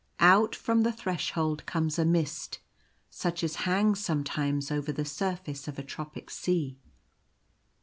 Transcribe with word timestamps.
Out 0.19 0.55
from 0.55 0.81
the 0.81 0.91
Threshold 0.91 1.63
comes 1.67 1.99
a 1.99 2.05
mist, 2.05 2.57
such 3.11 3.43
as 3.43 3.53
hangs 3.69 3.99
sometimes 4.03 4.71
over 4.71 4.91
the 4.91 5.05
surface 5.05 5.67
of 5.67 5.77
a 5.77 5.83
tropic 5.83 6.31
sea. 6.31 6.79